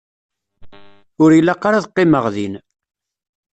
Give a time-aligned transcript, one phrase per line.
[1.23, 2.53] Ur ilaq ara ad qqimeɣ din.